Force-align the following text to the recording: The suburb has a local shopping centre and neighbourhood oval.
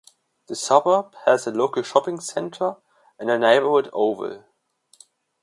The 0.47 0.55
suburb 0.55 1.13
has 1.27 1.45
a 1.45 1.51
local 1.51 1.83
shopping 1.83 2.19
centre 2.21 2.77
and 3.19 3.27
neighbourhood 3.41 3.87
oval. 3.93 4.45